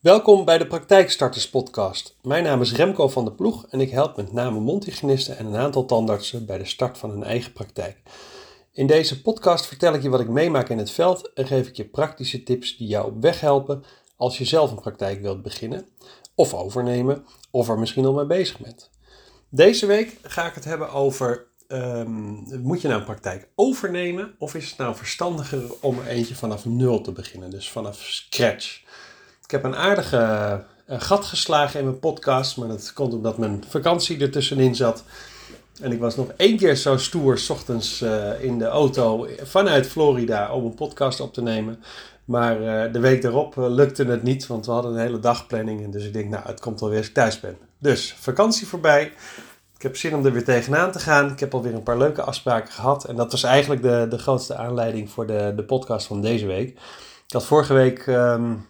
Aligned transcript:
Welkom 0.00 0.44
bij 0.44 0.58
de 0.58 0.66
Praktijkstarters 0.66 1.50
podcast. 1.50 2.16
Mijn 2.22 2.44
naam 2.44 2.60
is 2.60 2.72
Remco 2.72 3.08
van 3.08 3.24
der 3.24 3.34
Ploeg 3.34 3.66
en 3.66 3.80
ik 3.80 3.90
help 3.90 4.16
met 4.16 4.32
name 4.32 4.60
mondhygiënisten 4.60 5.38
en 5.38 5.46
een 5.46 5.56
aantal 5.56 5.84
tandartsen 5.84 6.46
bij 6.46 6.58
de 6.58 6.64
start 6.64 6.98
van 6.98 7.10
hun 7.10 7.24
eigen 7.24 7.52
praktijk. 7.52 7.96
In 8.72 8.86
deze 8.86 9.22
podcast 9.22 9.66
vertel 9.66 9.94
ik 9.94 10.02
je 10.02 10.08
wat 10.08 10.20
ik 10.20 10.28
meemaak 10.28 10.68
in 10.68 10.78
het 10.78 10.90
veld 10.90 11.32
en 11.32 11.46
geef 11.46 11.68
ik 11.68 11.76
je 11.76 11.84
praktische 11.84 12.42
tips 12.42 12.76
die 12.76 12.86
jou 12.86 13.06
op 13.06 13.22
weg 13.22 13.40
helpen 13.40 13.84
als 14.16 14.38
je 14.38 14.44
zelf 14.44 14.70
een 14.70 14.80
praktijk 14.80 15.20
wilt 15.20 15.42
beginnen 15.42 15.86
of 16.34 16.54
overnemen 16.54 17.24
of 17.50 17.68
er 17.68 17.78
misschien 17.78 18.04
al 18.04 18.14
mee 18.14 18.26
bezig 18.26 18.58
bent. 18.58 18.90
Deze 19.48 19.86
week 19.86 20.18
ga 20.22 20.46
ik 20.46 20.54
het 20.54 20.64
hebben 20.64 20.92
over 20.92 21.46
ehm, 21.68 22.60
moet 22.62 22.80
je 22.80 22.88
nou 22.88 23.00
een 23.00 23.06
praktijk 23.06 23.48
overnemen 23.54 24.34
of 24.38 24.54
is 24.54 24.68
het 24.68 24.78
nou 24.78 24.96
verstandiger 24.96 25.62
om 25.80 25.98
er 25.98 26.06
eentje 26.06 26.34
vanaf 26.34 26.64
nul 26.64 27.00
te 27.00 27.12
beginnen, 27.12 27.50
dus 27.50 27.70
vanaf 27.70 27.96
scratch. 27.96 28.82
Ik 29.50 29.56
heb 29.62 29.72
een 29.72 29.76
aardige 29.76 30.16
uh, 30.90 31.00
gat 31.00 31.24
geslagen 31.24 31.78
in 31.78 31.84
mijn 31.84 31.98
podcast, 31.98 32.56
maar 32.56 32.68
dat 32.68 32.92
komt 32.92 33.14
omdat 33.14 33.38
mijn 33.38 33.64
vakantie 33.68 34.20
ertussenin 34.20 34.74
zat. 34.74 35.04
En 35.80 35.92
ik 35.92 35.98
was 35.98 36.16
nog 36.16 36.28
één 36.36 36.56
keer 36.56 36.76
zo 36.76 36.96
stoer, 36.96 37.38
s 37.38 37.50
ochtends 37.50 38.02
uh, 38.02 38.42
in 38.42 38.58
de 38.58 38.64
auto 38.64 39.26
vanuit 39.42 39.86
Florida 39.86 40.52
om 40.52 40.64
een 40.64 40.74
podcast 40.74 41.20
op 41.20 41.34
te 41.34 41.42
nemen. 41.42 41.82
Maar 42.24 42.60
uh, 42.60 42.92
de 42.92 43.00
week 43.00 43.22
daarop 43.22 43.54
lukte 43.56 44.04
het 44.04 44.22
niet, 44.22 44.46
want 44.46 44.66
we 44.66 44.72
hadden 44.72 44.92
een 44.92 44.98
hele 44.98 45.20
dagplanning. 45.20 45.84
En 45.84 45.90
dus 45.90 46.04
ik 46.04 46.12
denk, 46.12 46.28
nou, 46.28 46.46
het 46.46 46.60
komt 46.60 46.82
alweer 46.82 46.98
als 46.98 47.08
ik 47.08 47.14
thuis 47.14 47.40
ben. 47.40 47.56
Dus 47.78 48.14
vakantie 48.18 48.66
voorbij. 48.66 49.12
Ik 49.76 49.82
heb 49.82 49.96
zin 49.96 50.14
om 50.14 50.26
er 50.26 50.32
weer 50.32 50.44
tegenaan 50.44 50.92
te 50.92 50.98
gaan. 50.98 51.30
Ik 51.30 51.40
heb 51.40 51.54
alweer 51.54 51.74
een 51.74 51.82
paar 51.82 51.98
leuke 51.98 52.22
afspraken 52.22 52.72
gehad. 52.72 53.04
En 53.04 53.16
dat 53.16 53.30
was 53.30 53.42
eigenlijk 53.42 53.82
de, 53.82 54.06
de 54.10 54.18
grootste 54.18 54.54
aanleiding 54.56 55.10
voor 55.10 55.26
de, 55.26 55.52
de 55.56 55.64
podcast 55.64 56.06
van 56.06 56.20
deze 56.20 56.46
week. 56.46 56.68
Ik 57.26 57.32
had 57.36 57.44
vorige 57.44 57.74
week 57.74 58.06
um, 58.06 58.68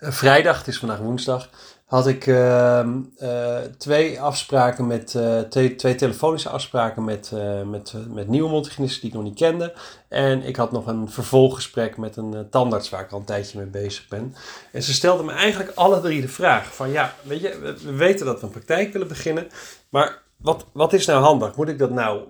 vrijdag, 0.00 0.58
het 0.58 0.68
is 0.68 0.78
vandaag 0.78 0.98
woensdag, 0.98 1.48
had 1.84 2.06
ik 2.06 2.26
uh, 2.26 2.86
uh, 3.22 3.56
twee 3.78 4.20
afspraken 4.20 4.86
met, 4.86 5.18
twee, 5.48 5.74
twee 5.74 5.94
telefonische 5.94 6.48
afspraken 6.48 7.04
met, 7.04 7.32
met, 7.66 7.94
met 8.08 8.28
nieuwe 8.28 8.50
mondhygiënisten 8.50 9.00
die 9.00 9.10
ik 9.10 9.16
nog 9.16 9.24
niet 9.24 9.38
kende. 9.38 9.74
En 10.08 10.42
ik 10.42 10.56
had 10.56 10.72
nog 10.72 10.86
een 10.86 11.10
vervolggesprek 11.10 11.96
met 11.96 12.16
een 12.16 12.46
tandarts 12.50 12.90
waar 12.90 13.00
ik 13.00 13.12
al 13.12 13.18
een 13.18 13.24
tijdje 13.24 13.58
mee 13.58 13.66
bezig 13.66 14.08
ben. 14.08 14.34
En 14.72 14.82
ze 14.82 14.92
stelden 14.92 15.26
me 15.26 15.32
eigenlijk 15.32 15.72
alle 15.74 16.00
drie 16.00 16.20
de 16.20 16.28
vraag 16.28 16.74
van 16.74 16.90
ja, 16.90 17.14
weet 17.22 17.40
je, 17.40 17.76
we 17.84 17.92
weten 17.92 18.26
dat 18.26 18.40
we 18.40 18.46
een 18.46 18.52
praktijk 18.52 18.92
willen 18.92 19.08
beginnen, 19.08 19.48
maar 19.88 20.22
wat, 20.36 20.66
wat 20.72 20.92
is 20.92 21.06
nou 21.06 21.22
handig? 21.22 21.56
Moet 21.56 21.68
ik 21.68 21.78
dat 21.78 21.90
nou 21.90 22.20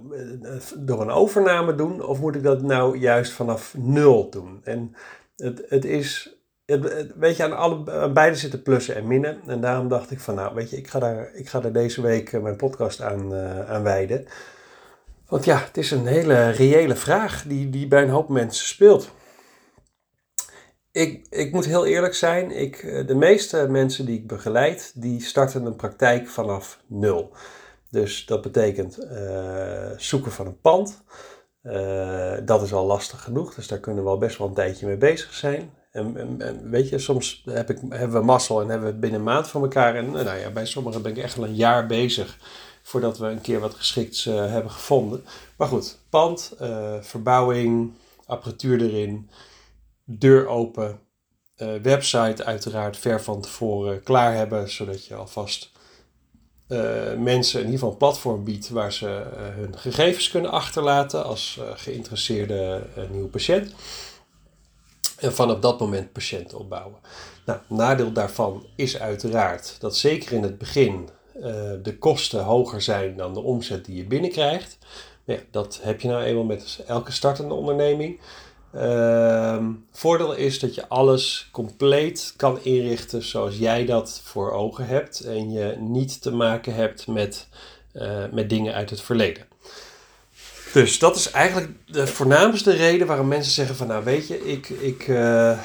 door 0.76 1.00
een 1.00 1.10
overname 1.10 1.74
doen 1.74 2.02
of 2.02 2.20
moet 2.20 2.34
ik 2.34 2.42
dat 2.42 2.62
nou 2.62 2.98
juist 2.98 3.32
vanaf 3.32 3.74
nul 3.76 4.30
doen? 4.30 4.60
En 4.64 4.94
het, 5.36 5.62
het 5.68 5.84
is 5.84 6.39
weet 7.14 7.36
je, 7.36 7.42
aan, 7.42 7.56
alle, 7.56 8.10
beide 8.12 8.36
zitten 8.36 8.62
plussen 8.62 8.94
en 8.94 9.06
minnen. 9.06 9.40
En 9.46 9.60
daarom 9.60 9.88
dacht 9.88 10.10
ik 10.10 10.20
van, 10.20 10.34
nou, 10.34 10.54
weet 10.54 10.70
je, 10.70 10.76
ik 10.76 10.88
ga 10.88 10.98
daar, 10.98 11.34
ik 11.34 11.48
ga 11.48 11.60
daar 11.60 11.72
deze 11.72 12.02
week 12.02 12.32
eh, 12.32 12.40
mijn 12.40 12.56
podcast 12.56 13.00
aan, 13.02 13.32
uh, 13.32 13.82
wijden. 13.82 14.26
Want 15.28 15.44
ja, 15.44 15.58
het 15.58 15.76
is 15.76 15.90
een 15.90 16.06
hele 16.06 16.50
reële 16.50 16.96
vraag 16.96 17.44
die, 17.46 17.70
die 17.70 17.88
bij 17.88 18.02
een 18.02 18.08
hoop 18.08 18.28
mensen 18.28 18.66
speelt. 18.66 19.10
Ik, 20.92 21.26
ik 21.30 21.52
moet 21.52 21.64
heel 21.64 21.86
eerlijk 21.86 22.14
zijn, 22.14 22.50
ik, 22.50 22.76
eh, 22.76 23.06
de 23.06 23.14
meeste 23.14 23.66
mensen 23.68 24.06
die 24.06 24.18
ik 24.18 24.26
begeleid, 24.26 24.92
die 24.94 25.22
starten 25.22 25.64
een 25.64 25.76
praktijk 25.76 26.28
vanaf 26.28 26.80
nul. 26.86 27.32
Dus 27.90 28.26
dat 28.26 28.42
betekent 28.42 28.98
zoeken 29.96 30.32
van 30.32 30.46
een 30.46 30.60
pand. 30.60 31.02
Dat 32.44 32.62
is 32.62 32.72
al 32.72 32.86
lastig 32.86 33.22
genoeg, 33.22 33.54
dus 33.54 33.68
daar 33.68 33.78
kunnen 33.78 34.04
we 34.04 34.10
al 34.10 34.18
best 34.18 34.38
wel 34.38 34.48
een 34.48 34.54
tijdje 34.54 34.86
mee 34.86 34.96
bezig 34.96 35.34
zijn. 35.34 35.70
En, 35.90 36.40
en, 36.40 36.70
weet 36.70 36.88
je, 36.88 36.98
soms 36.98 37.42
heb 37.44 37.70
ik, 37.70 37.78
hebben 37.88 38.20
we 38.20 38.26
mazzel 38.26 38.60
en 38.60 38.68
hebben 38.68 38.86
we 38.86 38.92
het 38.92 39.00
binnen 39.00 39.18
een 39.18 39.26
maand 39.26 39.48
van 39.48 39.62
elkaar. 39.62 39.94
En 39.94 40.10
nou 40.10 40.38
ja, 40.38 40.50
bij 40.50 40.66
sommigen 40.66 41.02
ben 41.02 41.10
ik 41.10 41.22
echt 41.22 41.36
al 41.36 41.44
een 41.44 41.54
jaar 41.54 41.86
bezig 41.86 42.38
voordat 42.82 43.18
we 43.18 43.26
een 43.26 43.40
keer 43.40 43.60
wat 43.60 43.74
geschikts 43.74 44.26
uh, 44.26 44.34
hebben 44.34 44.70
gevonden. 44.70 45.24
Maar 45.56 45.68
goed, 45.68 45.98
pand, 46.08 46.52
uh, 46.60 46.94
verbouwing, 47.00 47.92
apparatuur 48.26 48.80
erin, 48.80 49.30
deur 50.04 50.46
open, 50.46 51.00
uh, 51.56 51.68
website 51.82 52.44
uiteraard 52.44 52.96
ver 52.96 53.22
van 53.22 53.40
tevoren 53.40 54.02
klaar 54.02 54.34
hebben, 54.34 54.70
zodat 54.70 55.06
je 55.06 55.14
alvast 55.14 55.70
mensen 57.18 57.58
in 57.60 57.64
ieder 57.64 57.78
geval 57.78 57.90
een 57.90 57.96
platform 57.96 58.44
biedt 58.44 58.68
waar 58.68 58.92
ze 58.92 59.22
hun 59.36 59.78
gegevens 59.78 60.30
kunnen 60.30 60.50
achterlaten 60.50 61.24
als 61.24 61.60
geïnteresseerde 61.74 62.82
nieuwe 63.10 63.28
patiënt. 63.28 63.74
En 65.20 65.32
vanaf 65.32 65.58
dat 65.58 65.80
moment 65.80 66.12
patiënten 66.12 66.58
opbouwen. 66.58 66.98
Nou, 67.44 67.58
nadeel 67.66 68.12
daarvan 68.12 68.66
is 68.74 68.98
uiteraard 68.98 69.76
dat 69.78 69.96
zeker 69.96 70.32
in 70.32 70.42
het 70.42 70.58
begin 70.58 71.08
uh, 71.36 71.42
de 71.82 71.96
kosten 71.98 72.42
hoger 72.42 72.82
zijn 72.82 73.16
dan 73.16 73.34
de 73.34 73.40
omzet 73.40 73.84
die 73.84 73.96
je 73.96 74.04
binnenkrijgt. 74.04 74.78
Ja, 75.24 75.36
dat 75.50 75.78
heb 75.82 76.00
je 76.00 76.08
nou 76.08 76.22
eenmaal 76.22 76.44
met 76.44 76.82
elke 76.86 77.12
startende 77.12 77.54
onderneming. 77.54 78.20
Uh, 78.74 79.66
voordeel 79.90 80.34
is 80.34 80.58
dat 80.58 80.74
je 80.74 80.88
alles 80.88 81.48
compleet 81.52 82.34
kan 82.36 82.58
inrichten 82.62 83.22
zoals 83.22 83.58
jij 83.58 83.84
dat 83.84 84.20
voor 84.24 84.52
ogen 84.52 84.86
hebt 84.86 85.20
en 85.20 85.52
je 85.52 85.76
niet 85.78 86.22
te 86.22 86.30
maken 86.32 86.74
hebt 86.74 87.06
met, 87.06 87.48
uh, 87.92 88.24
met 88.32 88.48
dingen 88.48 88.74
uit 88.74 88.90
het 88.90 89.00
verleden. 89.00 89.49
Dus 90.72 90.98
dat 90.98 91.16
is 91.16 91.30
eigenlijk 91.30 91.70
de 91.86 92.06
voornaamste 92.06 92.72
reden 92.72 93.06
waarom 93.06 93.28
mensen 93.28 93.52
zeggen 93.52 93.76
van 93.76 93.86
nou 93.86 94.04
weet 94.04 94.28
je, 94.28 94.46
ik, 94.46 94.68
ik, 94.68 95.08
uh, 95.08 95.58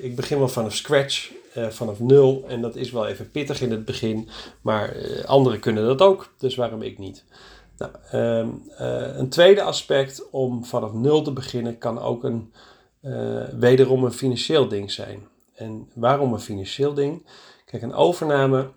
ik, 0.00 0.16
begin 0.16 0.38
wel 0.38 0.48
vanaf 0.48 0.74
scratch, 0.74 1.30
uh, 1.56 1.66
vanaf 1.68 2.00
nul. 2.00 2.44
En 2.48 2.60
dat 2.60 2.76
is 2.76 2.90
wel 2.90 3.06
even 3.06 3.30
pittig 3.30 3.60
in 3.60 3.70
het 3.70 3.84
begin, 3.84 4.28
maar 4.60 4.96
uh, 4.96 5.24
anderen 5.24 5.60
kunnen 5.60 5.86
dat 5.86 6.00
ook, 6.00 6.32
dus 6.38 6.54
waarom 6.54 6.82
ik 6.82 6.98
niet? 6.98 7.24
Nou, 7.78 7.92
um, 8.14 8.62
een 9.16 9.28
tweede 9.28 9.62
aspect 9.62 10.30
om 10.30 10.64
vanaf 10.64 10.92
nul 10.92 11.22
te 11.22 11.32
beginnen 11.32 11.78
kan 11.78 12.00
ook 12.00 12.24
een, 12.24 12.52
wederom 13.58 14.04
een 14.04 14.12
financieel 14.12 14.68
ding 14.68 14.92
zijn. 14.92 15.26
En 15.54 15.90
waarom 15.94 16.32
een 16.32 16.40
financieel 16.40 16.94
ding? 16.94 17.26
Kijk, 17.64 17.82
een 17.82 17.94
overname 17.94 18.70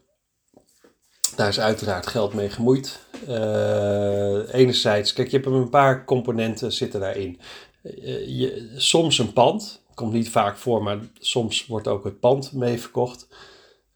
daar 1.39 1.47
is 1.47 1.59
uiteraard 1.59 2.07
geld 2.07 2.33
mee 2.33 2.49
gemoeid. 2.49 2.99
Uh, 3.29 4.53
enerzijds, 4.53 5.13
kijk, 5.13 5.29
je 5.29 5.37
hebt 5.37 5.49
een 5.49 5.69
paar 5.69 6.05
componenten 6.05 6.71
zitten 6.71 6.99
daarin. 6.99 7.39
Uh, 7.83 8.39
je, 8.39 8.73
soms 8.75 9.17
een 9.17 9.33
pand, 9.33 9.81
komt 9.93 10.13
niet 10.13 10.29
vaak 10.29 10.57
voor, 10.57 10.83
maar 10.83 10.97
soms 11.19 11.65
wordt 11.65 11.87
ook 11.87 12.03
het 12.03 12.19
pand 12.19 12.53
mee 12.53 12.79
verkocht. 12.79 13.27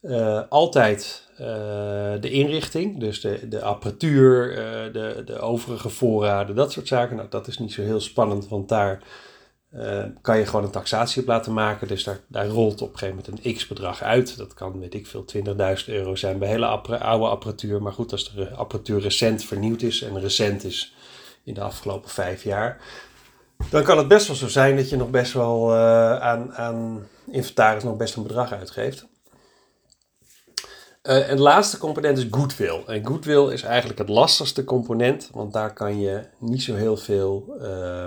Uh, 0.02 0.42
altijd 0.50 1.22
de 2.22 2.30
inrichting, 2.30 3.00
dus 3.00 3.22
de, 3.22 3.48
de 3.48 3.62
apparatuur, 3.62 4.56
de, 4.94 5.22
de 5.26 5.40
overige 5.40 5.90
voorraden, 5.90 6.56
dat 6.56 6.72
soort 6.72 6.88
zaken. 6.88 7.16
Nou, 7.16 7.30
dat 7.30 7.48
is 7.48 7.58
niet 7.58 7.74
zo 7.74 7.82
heel 7.82 8.00
spannend, 8.00 8.48
want 8.48 8.70
daar 8.70 9.04
uh, 9.76 10.04
kan 10.22 10.38
je 10.38 10.46
gewoon 10.46 10.64
een 10.64 10.72
taxatie 10.72 11.22
op 11.22 11.28
laten 11.28 11.54
maken. 11.54 11.88
Dus 11.88 12.04
daar, 12.04 12.20
daar 12.28 12.48
rolt 12.48 12.82
op 12.82 12.92
een 12.92 12.98
gegeven 12.98 13.24
moment 13.26 13.46
een 13.46 13.54
x-bedrag 13.54 14.02
uit. 14.02 14.38
Dat 14.38 14.54
kan, 14.54 14.80
weet 14.80 14.94
ik 14.94 15.08
veel, 15.08 15.26
20.000 15.36 15.86
euro 15.86 16.16
zijn 16.16 16.40
bij 16.40 16.48
hele 16.48 16.66
oude 16.66 17.26
apparatuur. 17.26 17.82
Maar 17.82 17.94
goed, 17.94 18.12
als 18.12 18.34
de 18.34 18.50
apparatuur 18.50 19.02
recent 19.02 19.44
vernieuwd 19.44 19.82
is 19.82 20.02
en 20.02 20.20
recent 20.20 20.64
is 20.64 20.96
in 21.44 21.54
de 21.54 21.62
afgelopen 21.62 22.10
vijf 22.10 22.44
jaar, 22.44 22.82
dan 23.70 23.84
kan 23.84 23.98
het 23.98 24.08
best 24.08 24.28
wel 24.28 24.36
zo 24.36 24.48
zijn 24.48 24.76
dat 24.76 24.90
je 24.90 24.96
nog 24.96 25.10
best 25.10 25.34
wel 25.34 25.74
uh, 25.74 26.20
aan, 26.20 26.54
aan 26.54 27.08
inventaris 27.32 27.84
nog 27.84 27.98
best 27.98 28.16
een 28.16 28.24
bedrag 28.24 28.52
uitgeeft. 28.52 29.06
Uh, 31.04 31.30
en 31.30 31.36
de 31.36 31.42
laatste 31.42 31.78
component 31.78 32.18
is 32.18 32.28
goodwill. 32.32 32.84
En 32.88 33.06
goodwill 33.06 33.52
is 33.52 33.64
eigenlijk 33.64 34.00
het 34.00 34.10
lastigste 34.10 34.64
component, 34.64 35.30
want 35.32 35.54
daar 35.54 35.74
kan 35.74 36.00
je 36.00 36.22
niet 36.40 36.64
zo 36.64 36.76
heel 36.76 36.98
veel. 36.98 37.56
Uh, 37.62 38.06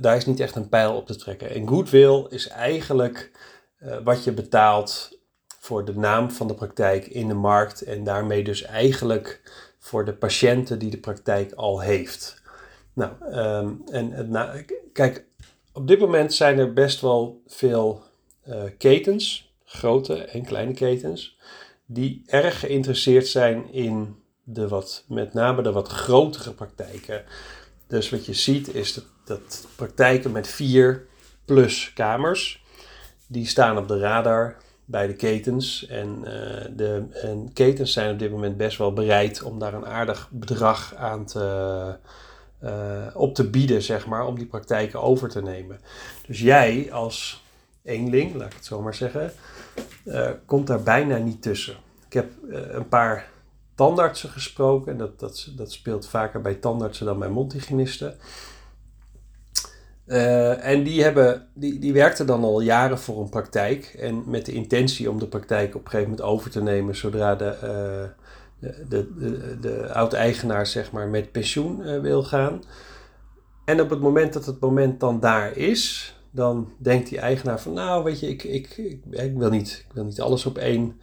daar 0.00 0.16
is 0.16 0.26
niet 0.26 0.40
echt 0.40 0.56
een 0.56 0.68
pijl 0.68 0.96
op 0.96 1.06
te 1.06 1.16
trekken. 1.16 1.50
En 1.50 1.68
goodwill 1.68 2.26
is 2.28 2.48
eigenlijk 2.48 3.30
uh, 3.82 3.96
wat 4.04 4.24
je 4.24 4.32
betaalt 4.32 5.18
voor 5.60 5.84
de 5.84 5.96
naam 5.96 6.30
van 6.30 6.48
de 6.48 6.54
praktijk 6.54 7.06
in 7.06 7.28
de 7.28 7.34
markt 7.34 7.82
en 7.82 8.04
daarmee 8.04 8.44
dus 8.44 8.62
eigenlijk 8.62 9.40
voor 9.78 10.04
de 10.04 10.12
patiënten 10.12 10.78
die 10.78 10.90
de 10.90 10.98
praktijk 10.98 11.52
al 11.52 11.80
heeft. 11.80 12.42
Nou, 12.92 13.12
um, 13.34 13.82
en 13.90 14.66
kijk, 14.92 15.24
op 15.72 15.88
dit 15.88 15.98
moment 15.98 16.34
zijn 16.34 16.58
er 16.58 16.72
best 16.72 17.00
wel 17.00 17.42
veel 17.46 18.02
uh, 18.48 18.62
ketens, 18.78 19.54
grote 19.64 20.14
en 20.14 20.44
kleine 20.44 20.72
ketens, 20.72 21.38
die 21.86 22.22
erg 22.26 22.60
geïnteresseerd 22.60 23.26
zijn 23.26 23.72
in 23.72 24.16
de 24.42 24.68
wat, 24.68 25.04
met 25.08 25.32
name 25.32 25.62
de 25.62 25.72
wat 25.72 25.88
grotere 25.88 26.52
praktijken. 26.52 27.24
Dus 27.86 28.10
wat 28.10 28.26
je 28.26 28.34
ziet 28.34 28.74
is 28.74 28.94
dat, 28.94 29.04
dat 29.30 29.66
praktijken 29.76 30.32
met 30.32 30.48
vier 30.48 31.06
plus 31.44 31.92
kamers, 31.92 32.64
die 33.26 33.46
staan 33.46 33.78
op 33.78 33.88
de 33.88 33.98
radar 33.98 34.56
bij 34.84 35.06
de 35.06 35.14
ketens. 35.14 35.86
En, 35.86 36.18
uh, 36.18 36.30
de 36.76 37.04
en 37.12 37.50
ketens 37.52 37.92
zijn 37.92 38.12
op 38.12 38.18
dit 38.18 38.30
moment 38.30 38.56
best 38.56 38.78
wel 38.78 38.92
bereid 38.92 39.42
om 39.42 39.58
daar 39.58 39.74
een 39.74 39.86
aardig 39.86 40.28
bedrag 40.30 40.94
aan 40.94 41.24
te, 41.24 41.96
uh, 42.64 43.06
op 43.14 43.34
te 43.34 43.50
bieden, 43.50 43.82
zeg 43.82 44.06
maar, 44.06 44.26
om 44.26 44.36
die 44.36 44.46
praktijken 44.46 45.02
over 45.02 45.28
te 45.28 45.42
nemen. 45.42 45.80
Dus 46.26 46.40
jij 46.40 46.92
als 46.92 47.44
eenling, 47.82 48.34
laat 48.34 48.46
ik 48.46 48.54
het 48.54 48.64
zo 48.64 48.82
maar 48.82 48.94
zeggen, 48.94 49.32
komt 50.46 50.66
daar 50.66 50.82
bijna 50.82 51.16
niet 51.16 51.42
tussen. 51.42 51.76
Ik 52.06 52.12
heb 52.12 52.32
een 52.48 52.88
paar 52.88 53.28
tandartsen 53.74 54.30
gesproken. 54.30 54.98
Dat, 54.98 55.20
dat, 55.20 55.48
dat 55.56 55.72
speelt 55.72 56.08
vaker 56.08 56.40
bij 56.40 56.54
tandartsen 56.54 57.06
dan 57.06 57.18
bij 57.18 57.28
mondhygiënisten. 57.28 58.18
Uh, 60.10 60.64
en 60.64 60.82
die, 60.82 61.02
hebben, 61.02 61.46
die, 61.54 61.78
die 61.78 61.92
werkten 61.92 62.26
dan 62.26 62.44
al 62.44 62.60
jaren 62.60 62.98
voor 62.98 63.20
een 63.20 63.28
praktijk. 63.28 63.84
En 63.98 64.22
met 64.26 64.46
de 64.46 64.52
intentie 64.52 65.10
om 65.10 65.18
de 65.18 65.26
praktijk 65.26 65.74
op 65.74 65.84
een 65.84 65.90
gegeven 65.90 66.10
moment 66.10 66.28
over 66.28 66.50
te 66.50 66.62
nemen 66.62 66.96
zodra 66.96 67.34
de, 67.34 67.56
uh, 68.60 68.68
de, 68.88 69.14
de, 69.18 69.58
de, 69.60 69.92
oud-eigenaar 69.92 70.66
zeg 70.66 70.92
maar, 70.92 71.08
met 71.08 71.32
pensioen 71.32 71.80
uh, 71.80 72.00
wil 72.00 72.22
gaan. 72.22 72.62
En 73.64 73.80
op 73.80 73.90
het 73.90 74.00
moment 74.00 74.32
dat 74.32 74.46
het 74.46 74.60
moment 74.60 75.00
dan 75.00 75.20
daar 75.20 75.56
is, 75.56 76.14
dan 76.30 76.72
denkt 76.78 77.08
die 77.08 77.18
eigenaar 77.18 77.60
van 77.60 77.72
nou 77.72 78.04
weet 78.04 78.20
je, 78.20 78.28
ik, 78.28 78.44
ik, 78.44 78.76
ik, 78.76 79.00
ik 79.10 79.36
wil, 79.36 79.50
niet, 79.50 79.84
ik 79.88 79.94
wil 79.94 80.04
niet 80.04 80.20
alles 80.20 80.46
op 80.46 80.58
één 80.58 81.00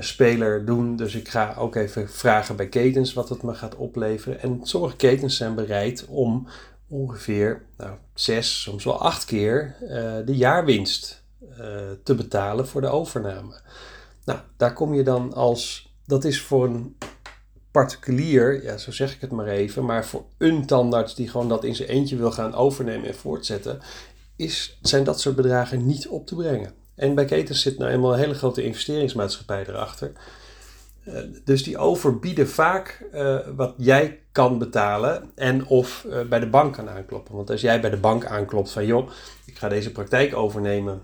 speler 0.00 0.64
doen. 0.64 0.96
Dus 0.96 1.14
ik 1.14 1.28
ga 1.28 1.54
ook 1.58 1.74
even 1.74 2.08
vragen 2.08 2.56
bij 2.56 2.68
ketens 2.68 3.12
wat 3.12 3.28
het 3.28 3.42
me 3.42 3.54
gaat 3.54 3.76
opleveren. 3.76 4.40
En 4.40 4.60
sommige 4.62 4.96
ketens 4.96 5.36
zijn 5.36 5.54
bereid 5.54 6.06
om 6.08 6.46
ongeveer 6.92 7.62
nou, 7.76 7.96
zes, 8.14 8.62
soms 8.62 8.84
wel 8.84 9.00
acht 9.00 9.24
keer 9.24 9.76
uh, 9.82 9.88
de 10.24 10.36
jaarwinst 10.36 11.24
uh, 11.50 11.56
te 12.02 12.14
betalen 12.14 12.68
voor 12.68 12.80
de 12.80 12.86
overname. 12.86 13.60
Nou, 14.24 14.38
daar 14.56 14.72
kom 14.72 14.94
je 14.94 15.02
dan 15.02 15.34
als, 15.34 15.92
dat 16.06 16.24
is 16.24 16.40
voor 16.40 16.64
een 16.64 16.96
particulier, 17.70 18.62
ja, 18.64 18.76
zo 18.76 18.92
zeg 18.92 19.14
ik 19.14 19.20
het 19.20 19.30
maar 19.30 19.46
even, 19.46 19.84
maar 19.84 20.06
voor 20.06 20.24
een 20.38 20.66
tandarts 20.66 21.14
die 21.14 21.28
gewoon 21.28 21.48
dat 21.48 21.64
in 21.64 21.74
zijn 21.74 21.88
eentje 21.88 22.16
wil 22.16 22.32
gaan 22.32 22.54
overnemen 22.54 23.08
en 23.08 23.14
voortzetten, 23.14 23.80
is, 24.36 24.78
zijn 24.82 25.04
dat 25.04 25.20
soort 25.20 25.36
bedragen 25.36 25.86
niet 25.86 26.08
op 26.08 26.26
te 26.26 26.34
brengen. 26.34 26.72
En 26.94 27.14
bij 27.14 27.24
ketens 27.24 27.60
zit 27.60 27.78
nou 27.78 27.90
eenmaal 27.90 28.12
een 28.12 28.18
hele 28.18 28.34
grote 28.34 28.62
investeringsmaatschappij 28.62 29.66
erachter. 29.66 30.12
Uh, 31.08 31.20
dus 31.44 31.62
die 31.62 31.78
overbieden 31.78 32.48
vaak 32.48 33.06
uh, 33.14 33.38
wat 33.56 33.74
jij 33.76 34.20
kan 34.32 34.58
betalen 34.58 35.30
en 35.34 35.66
of 35.66 36.04
uh, 36.06 36.20
bij 36.20 36.40
de 36.40 36.48
bank 36.48 36.74
kan 36.74 36.88
aankloppen. 36.90 37.34
Want 37.34 37.50
als 37.50 37.60
jij 37.60 37.80
bij 37.80 37.90
de 37.90 37.96
bank 37.96 38.24
aanklopt 38.24 38.70
van 38.70 38.86
joh, 38.86 39.10
ik 39.44 39.58
ga 39.58 39.68
deze 39.68 39.92
praktijk 39.92 40.36
overnemen 40.36 41.02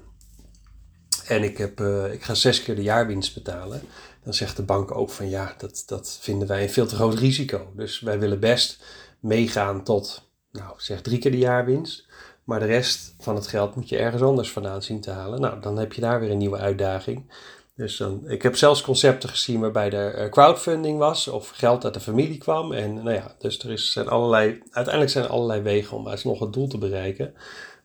en 1.27 1.43
ik, 1.43 1.59
heb, 1.59 1.81
ik 2.13 2.23
ga 2.23 2.35
zes 2.35 2.63
keer 2.63 2.75
de 2.75 2.83
jaarwinst 2.83 3.35
betalen, 3.35 3.81
dan 4.25 4.35
zegt 4.35 4.57
de 4.57 4.63
bank 4.63 4.95
ook 4.95 5.11
van 5.11 5.29
ja, 5.29 5.55
dat, 5.59 5.83
dat 5.87 6.19
vinden 6.21 6.49
wij 6.49 6.63
een 6.63 6.71
veel 6.71 6.87
te 6.87 6.95
groot 6.95 7.15
risico. 7.15 7.73
Dus 7.77 8.01
wij 8.01 8.19
willen 8.19 8.41
best 8.41 8.85
meegaan 9.21 9.85
tot, 9.85 10.31
nou 10.53 10.75
zeg 10.77 11.01
drie 11.01 11.19
keer 11.19 11.31
de 11.31 11.39
jaarwinst. 11.39 12.07
Maar 12.45 12.61
de 12.61 12.67
rest 12.67 13.15
van 13.19 13.35
het 13.35 13.47
geld 13.47 13.75
moet 13.75 13.89
je 13.89 13.99
ergens 13.99 14.23
anders 14.23 14.51
vandaan 14.51 14.83
zien 14.83 15.01
te 15.01 15.11
halen. 15.11 15.41
Nou, 15.41 15.61
dan 15.61 15.79
heb 15.79 15.93
je 15.93 16.01
daar 16.01 16.21
weer 16.21 16.31
een 16.31 16.39
nieuwe 16.39 16.59
uitdaging. 16.59 17.33
Dus 17.79 17.97
dan, 17.97 18.31
ik 18.31 18.43
heb 18.43 18.57
zelfs 18.57 18.83
concepten 18.83 19.29
gezien 19.29 19.61
waarbij 19.61 19.91
er 19.91 20.15
eh, 20.15 20.31
crowdfunding 20.31 20.99
was 20.99 21.29
of 21.29 21.49
geld 21.49 21.85
uit 21.85 21.95
de 21.95 22.01
familie 22.01 22.39
kwam. 22.39 22.73
En 22.73 22.95
nou 22.95 23.13
ja, 23.13 23.35
dus 23.39 23.59
er 23.59 23.71
is, 23.71 23.93
zijn 23.93 24.09
allerlei, 24.09 24.63
uiteindelijk 24.71 25.11
zijn 25.11 25.25
er 25.25 25.31
allerlei 25.31 25.61
wegen 25.61 25.97
om 25.97 26.07
alsnog 26.07 26.41
het 26.41 26.53
doel 26.53 26.69
te 26.69 26.79
bereiken. 26.79 27.35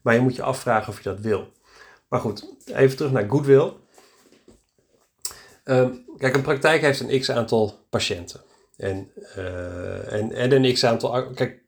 Maar 0.01 0.13
je 0.13 0.19
moet 0.19 0.35
je 0.35 0.43
afvragen 0.43 0.89
of 0.89 0.97
je 0.97 1.09
dat 1.09 1.19
wil. 1.19 1.51
Maar 2.09 2.19
goed, 2.19 2.45
even 2.65 2.97
terug 2.97 3.11
naar 3.11 3.29
Goodwill. 3.29 3.73
Um, 5.63 6.05
kijk, 6.17 6.35
een 6.35 6.41
praktijk 6.41 6.81
heeft 6.81 6.99
een 6.99 7.19
x 7.19 7.31
aantal 7.31 7.85
patiënten. 7.89 8.41
En, 8.77 9.11
uh, 9.37 10.13
en, 10.13 10.31
en 10.31 10.51
een 10.51 10.73
x 10.73 10.83
aantal. 10.83 11.31
Kijk, 11.33 11.61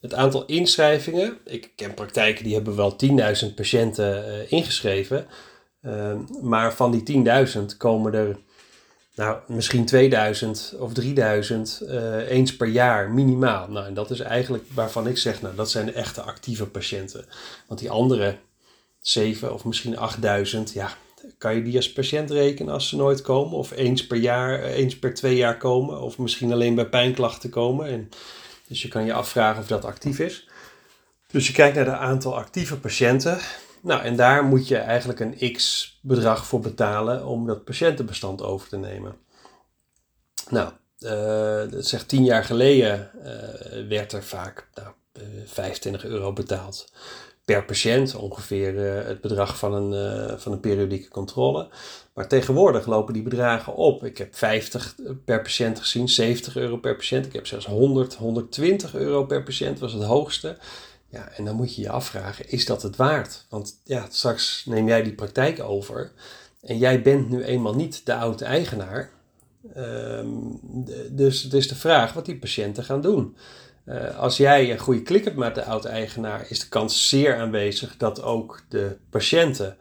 het 0.00 0.14
aantal 0.14 0.44
inschrijvingen. 0.44 1.38
Ik 1.44 1.72
ken 1.76 1.94
praktijken 1.94 2.44
die 2.44 2.54
hebben 2.54 2.76
wel 2.76 2.96
10.000 3.44 3.54
patiënten 3.54 4.28
uh, 4.28 4.52
ingeschreven. 4.52 5.26
Uh, 5.82 6.12
maar 6.42 6.74
van 6.74 6.90
die 6.90 7.24
10.000 7.56 7.76
komen 7.76 8.14
er 8.14 8.36
nou, 9.14 9.38
misschien 9.46 9.84
2000 9.84 10.74
of 10.78 10.92
3000 10.92 11.80
uh, 11.82 12.20
eh, 12.20 12.30
eens 12.30 12.56
per 12.56 12.66
jaar 12.66 13.10
minimaal. 13.10 13.68
Nou, 13.68 13.86
en 13.86 13.94
dat 13.94 14.10
is 14.10 14.20
eigenlijk 14.20 14.64
waarvan 14.74 15.06
ik 15.06 15.18
zeg, 15.18 15.42
nou, 15.42 15.54
dat 15.54 15.70
zijn 15.70 15.86
de 15.86 15.92
echte 15.92 16.22
actieve 16.22 16.66
patiënten. 16.66 17.24
Want 17.66 17.80
die 17.80 17.90
andere 17.90 18.36
7 19.00 19.52
of 19.52 19.64
misschien 19.64 19.98
8000, 19.98 20.72
ja, 20.72 20.96
kan 21.38 21.54
je 21.54 21.62
die 21.62 21.76
als 21.76 21.92
patiënt 21.92 22.30
rekenen 22.30 22.72
als 22.72 22.88
ze 22.88 22.96
nooit 22.96 23.22
komen? 23.22 23.58
Of 23.58 23.70
eens 23.70 24.06
per 24.06 24.16
jaar, 24.16 24.62
eens 24.62 24.98
per 24.98 25.14
twee 25.14 25.36
jaar 25.36 25.56
komen? 25.56 26.00
Of 26.00 26.18
misschien 26.18 26.52
alleen 26.52 26.74
bij 26.74 26.88
pijnklachten 26.88 27.50
komen? 27.50 27.86
En 27.86 28.08
dus 28.66 28.82
je 28.82 28.88
kan 28.88 29.04
je 29.04 29.12
afvragen 29.12 29.62
of 29.62 29.68
dat 29.68 29.84
actief 29.84 30.18
is. 30.18 30.48
Dus 31.30 31.46
je 31.46 31.52
kijkt 31.52 31.76
naar 31.76 31.86
het 31.86 31.94
aantal 31.94 32.36
actieve 32.36 32.76
patiënten. 32.76 33.38
Nou, 33.82 34.02
en 34.02 34.16
daar 34.16 34.44
moet 34.44 34.68
je 34.68 34.76
eigenlijk 34.76 35.20
een 35.20 35.52
x 35.52 35.88
bedrag 36.02 36.46
voor 36.46 36.60
betalen 36.60 37.26
om 37.26 37.46
dat 37.46 37.64
patiëntenbestand 37.64 38.42
over 38.42 38.68
te 38.68 38.76
nemen. 38.76 39.16
Nou, 40.48 40.72
uh, 40.98 41.72
dat 41.72 41.86
zegt 41.86 42.08
tien 42.08 42.24
jaar 42.24 42.44
geleden 42.44 43.10
uh, 43.16 43.88
werd 43.88 44.12
er 44.12 44.24
vaak 44.24 44.68
nou, 44.74 44.88
25 45.46 46.04
euro 46.04 46.32
betaald 46.32 46.92
per 47.44 47.64
patiënt, 47.64 48.14
ongeveer 48.14 48.76
het 49.06 49.20
bedrag 49.20 49.58
van 49.58 49.72
een, 49.74 50.40
van 50.40 50.52
een 50.52 50.60
periodieke 50.60 51.08
controle. 51.08 51.68
Maar 52.14 52.28
tegenwoordig 52.28 52.86
lopen 52.86 53.14
die 53.14 53.22
bedragen 53.22 53.74
op. 53.74 54.04
Ik 54.04 54.18
heb 54.18 54.34
50 54.34 54.94
per 55.24 55.42
patiënt 55.42 55.78
gezien, 55.78 56.08
70 56.08 56.56
euro 56.56 56.76
per 56.76 56.96
patiënt. 56.96 57.26
Ik 57.26 57.32
heb 57.32 57.46
zelfs 57.46 57.66
100, 57.66 58.14
120 58.14 58.94
euro 58.94 59.24
per 59.24 59.42
patiënt 59.42 59.78
was 59.78 59.92
het 59.92 60.02
hoogste. 60.02 60.58
Ja, 61.12 61.28
en 61.36 61.44
dan 61.44 61.56
moet 61.56 61.74
je 61.74 61.82
je 61.82 61.90
afvragen, 61.90 62.50
is 62.50 62.66
dat 62.66 62.82
het 62.82 62.96
waard? 62.96 63.46
Want 63.48 63.74
ja, 63.84 64.06
straks 64.10 64.64
neem 64.66 64.88
jij 64.88 65.02
die 65.02 65.14
praktijk 65.14 65.60
over 65.60 66.12
en 66.60 66.78
jij 66.78 67.02
bent 67.02 67.28
nu 67.28 67.42
eenmaal 67.42 67.74
niet 67.74 68.06
de 68.06 68.14
oude 68.14 68.44
eigenaar. 68.44 69.10
Um, 69.76 70.60
dus 71.10 71.42
het 71.42 71.52
is 71.52 71.68
de 71.68 71.74
vraag 71.74 72.12
wat 72.12 72.24
die 72.24 72.38
patiënten 72.38 72.84
gaan 72.84 73.00
doen. 73.00 73.36
Uh, 73.84 74.18
als 74.18 74.36
jij 74.36 74.70
een 74.70 74.78
goede 74.78 75.02
klik 75.02 75.24
hebt 75.24 75.36
met 75.36 75.54
de 75.54 75.64
oude 75.64 75.88
eigenaar, 75.88 76.46
is 76.48 76.60
de 76.60 76.68
kans 76.68 77.08
zeer 77.08 77.36
aanwezig 77.36 77.96
dat 77.96 78.22
ook 78.22 78.62
de 78.68 78.96
patiënten 79.10 79.76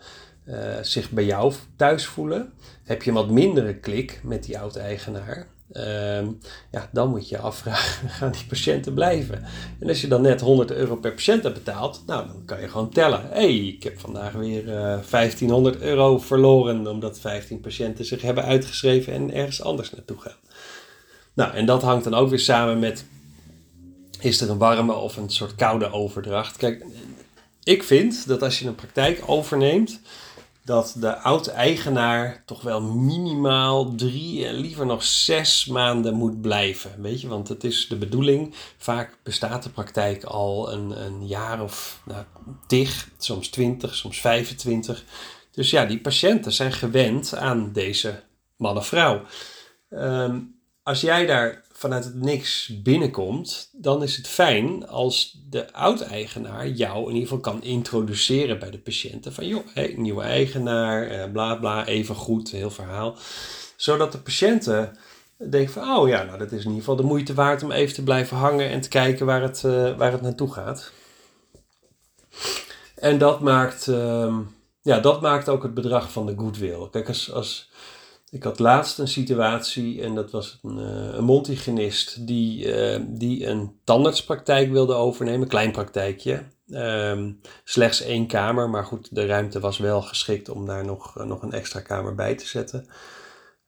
uh, 0.46 0.78
zich 0.82 1.10
bij 1.10 1.26
jou 1.26 1.54
thuis 1.76 2.06
voelen. 2.06 2.54
Heb 2.84 3.04
je 3.04 3.10
een 3.10 3.16
wat 3.16 3.30
mindere 3.30 3.76
klik 3.76 4.20
met 4.24 4.44
die 4.44 4.60
oud-eigenaar, 4.60 5.48
uh, 5.74 6.28
ja, 6.72 6.90
dan 6.92 7.10
moet 7.10 7.30
je 7.30 7.38
afvragen, 7.38 8.10
gaan 8.20 8.32
die 8.32 8.46
patiënten 8.48 8.94
blijven? 8.94 9.44
En 9.80 9.88
als 9.88 10.02
je 10.02 10.08
dan 10.08 10.22
net 10.22 10.42
100 10.42 10.72
euro 10.72 10.96
per 10.96 11.14
patiënt 11.14 11.44
hebt 11.44 11.64
betaald, 11.64 12.04
nou, 12.06 12.28
dan 12.28 12.46
kan 12.46 12.62
je 12.62 12.68
gewoon 12.68 12.90
tellen. 12.90 13.22
Hey, 13.30 13.56
ik 13.56 13.84
heb 13.84 14.00
vandaag 14.00 14.32
weer 14.32 14.64
uh, 14.64 14.94
eh, 14.94 15.00
1500 15.10 15.82
euro 15.82 16.20
verloren, 16.20 16.88
omdat 16.88 17.20
15 17.20 17.60
patiënten 17.60 18.06
zich 18.06 18.22
hebben 18.22 18.44
uitgeschreven 18.44 19.14
en 19.14 19.34
ergens 19.34 19.64
anders 19.64 19.92
naartoe 19.92 20.20
gaan. 20.20 20.38
Nou, 21.34 21.54
en 21.54 21.66
dat 21.66 21.82
hangt 21.82 22.04
dan 22.04 22.14
ook 22.14 22.30
weer 22.30 22.40
samen 22.40 22.80
met, 22.80 23.06
is 24.20 24.42
er 24.42 24.50
een 24.50 24.58
warme 24.58 24.94
of 24.94 25.18
een 25.18 25.30
soort 25.30 25.56
koude 25.56 25.92
overdracht? 25.92 26.58
Kijk, 26.58 26.86
ik 27.64 27.84
vind 27.84 28.28
dat 28.28 28.44
als 28.44 28.60
je 28.60 28.68
een 28.68 28.76
praktijk 28.76 29.24
overneemt, 29.26 30.00
dat 30.64 30.96
de 30.98 31.18
oud-eigenaar 31.18 32.44
toch 32.46 32.62
wel 32.62 32.82
minimaal 32.82 33.96
drie 33.96 34.48
en 34.48 34.54
liever 34.54 34.86
nog 34.86 35.04
zes 35.04 35.66
maanden 35.66 36.14
moet 36.14 36.42
blijven. 36.42 37.02
Weet 37.02 37.22
je, 37.22 37.28
want 37.28 37.48
het 37.48 37.64
is 37.64 37.88
de 37.88 37.96
bedoeling. 37.96 38.54
Vaak 38.78 39.18
bestaat 39.24 39.64
de 39.64 39.70
praktijk 39.70 40.24
al 40.24 40.72
een, 40.72 41.04
een 41.06 41.28
jaar 41.28 41.62
of 41.62 42.02
nou, 42.06 42.88
soms 43.18 43.48
twintig, 43.48 43.96
soms 43.96 44.22
25. 44.22 45.04
Dus 45.52 45.70
ja, 45.70 45.86
die 45.86 46.00
patiënten 46.00 46.52
zijn 46.52 46.72
gewend 46.72 47.36
aan 47.36 47.72
deze 47.74 48.24
man 48.56 48.78
of 48.78 48.88
vrouw. 48.88 49.22
Ehm, 49.90 50.40
als 50.84 51.02
jij 51.02 51.26
daar 51.26 51.64
vanuit 51.82 52.04
het 52.04 52.16
niks 52.16 52.82
binnenkomt, 52.84 53.70
dan 53.72 54.04
is 54.04 54.16
het 54.16 54.28
fijn 54.28 54.88
als 54.88 55.40
de 55.50 55.74
oud-eigenaar 55.74 56.68
jou 56.68 57.02
in 57.02 57.14
ieder 57.14 57.22
geval 57.22 57.40
kan 57.40 57.64
introduceren 57.64 58.60
bij 58.60 58.70
de 58.70 58.80
patiënten. 58.80 59.34
Van 59.34 59.48
joh, 59.48 59.96
nieuwe 59.96 60.24
eigenaar, 60.24 61.08
eh, 61.08 61.32
bla 61.32 61.56
bla, 61.56 61.86
even 61.86 62.16
goed, 62.16 62.52
heel 62.52 62.72
verhaal. 62.72 63.16
Zodat 63.76 64.12
de 64.12 64.18
patiënten 64.18 64.98
denken 65.50 65.74
van, 65.74 65.98
oh 65.98 66.08
ja, 66.08 66.24
nou 66.24 66.38
dat 66.38 66.52
is 66.52 66.60
in 66.60 66.66
ieder 66.66 66.80
geval 66.80 66.96
de 66.96 67.04
moeite 67.04 67.34
waard 67.34 67.64
om 67.64 67.72
even 67.72 67.94
te 67.94 68.04
blijven 68.04 68.38
hangen 68.38 68.70
en 68.70 68.82
te 68.82 68.90
kijken 68.90 69.26
waar 69.26 69.42
het, 69.42 69.64
uh, 69.66 69.98
waar 69.98 70.12
het 70.12 70.22
naartoe 70.22 70.54
gaat. 70.54 70.92
En 72.96 73.18
dat 73.18 73.40
maakt, 73.40 73.88
uh, 73.88 74.38
ja, 74.82 75.00
dat 75.00 75.22
maakt 75.22 75.50
ook 75.50 75.64
het 75.64 75.74
bedrag 75.74 76.12
van 76.12 76.26
de 76.26 76.34
goodwill. 76.38 76.88
Kijk, 76.92 77.08
als, 77.08 77.32
als 77.32 77.70
ik 78.32 78.44
had 78.44 78.60
laatst 78.60 79.00
een 79.00 79.08
situatie 79.08 80.02
en 80.02 80.16
dat 80.16 80.32
was 80.32 80.60
een, 80.62 80.78
uh, 80.78 81.14
een 81.14 81.24
mondhygiënist 81.24 82.28
die, 82.28 82.66
uh, 82.66 83.02
die 83.08 83.48
een 83.48 83.80
tandartspraktijk 83.84 84.72
wilde 84.72 84.94
overnemen, 84.94 85.48
klein 85.48 85.72
praktijkje. 85.72 86.44
Um, 86.68 87.40
slechts 87.64 88.02
één 88.02 88.28
kamer, 88.28 88.70
maar 88.70 88.84
goed, 88.84 89.16
de 89.16 89.26
ruimte 89.26 89.60
was 89.60 89.78
wel 89.78 90.02
geschikt 90.02 90.50
om 90.50 90.66
daar 90.66 90.86
nog, 90.86 91.18
uh, 91.18 91.26
nog 91.26 91.42
een 91.42 91.52
extra 91.52 91.80
kamer 91.80 92.16
bij 92.16 92.36
te 92.36 92.48
zetten. 92.48 92.88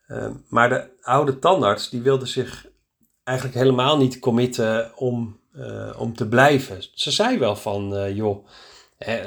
Um, 0.08 0.46
maar 0.50 0.70
de 0.70 0.90
oude 1.02 1.40
tandarts 1.40 1.90
die 1.90 2.02
wilde 2.02 2.26
zich 2.26 2.66
eigenlijk 3.24 3.58
helemaal 3.58 3.98
niet 3.98 4.20
committen 4.20 4.98
om, 4.98 5.40
om 5.98 6.16
te 6.16 6.28
blijven. 6.28 6.84
Ze 6.94 7.12
zei 7.12 7.38
wel 7.38 7.56
van, 7.56 8.14
joh, 8.16 8.48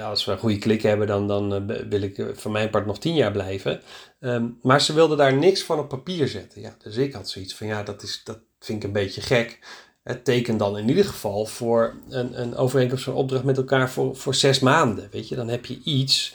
als 0.02 0.24
we 0.24 0.32
een 0.32 0.38
goede 0.38 0.58
klik 0.58 0.82
hebben, 0.82 1.06
dan, 1.06 1.28
dan 1.28 1.54
eh, 1.54 1.76
wil 1.88 2.02
ik 2.02 2.26
van 2.32 2.52
mijn 2.52 2.70
part 2.70 2.86
nog 2.86 2.98
tien 2.98 3.14
jaar 3.14 3.32
blijven. 3.32 3.80
Ehm, 4.20 4.48
maar 4.62 4.80
ze 4.80 4.92
wilde 4.92 5.16
daar 5.16 5.34
niks 5.34 5.62
van 5.62 5.78
op 5.78 5.88
papier 5.88 6.28
zetten. 6.28 6.60
Ja, 6.60 6.76
dus 6.82 6.96
ik 6.96 7.12
had 7.12 7.28
zoiets 7.28 7.54
van, 7.54 7.66
ja, 7.66 7.82
dat, 7.82 8.02
is, 8.02 8.20
dat 8.24 8.38
vind 8.60 8.78
ik 8.78 8.84
een 8.84 8.92
beetje 8.92 9.20
gek. 9.20 9.58
Het 10.02 10.24
teken 10.24 10.56
dan 10.56 10.78
in 10.78 10.88
ieder 10.88 11.04
geval 11.04 11.46
voor 11.46 11.94
een, 12.08 12.40
een 12.40 12.56
overeenkomst 12.56 13.04
van 13.04 13.14
opdracht 13.14 13.44
met 13.44 13.56
elkaar 13.56 13.90
voor, 13.90 14.16
voor 14.16 14.34
zes 14.34 14.60
maanden. 14.60 15.08
Weet 15.10 15.28
je, 15.28 15.34
dan 15.34 15.48
heb 15.48 15.66
je 15.66 15.80
iets. 15.84 16.34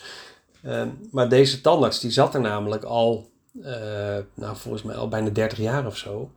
Ehm, 0.64 0.90
maar 1.12 1.30
deze 1.30 1.62
tandarts 1.62 2.00
die 2.00 2.12
zat 2.12 2.34
er 2.34 2.42
namelijk 2.42 2.84
al, 2.84 3.30
uh, 3.54 3.66
nou 4.34 4.56
volgens 4.56 4.84
mij 4.84 4.96
al 4.96 5.08
bijna 5.08 5.30
30 5.30 5.58
jaar 5.58 5.86
of 5.86 5.98
zo. 5.98 6.32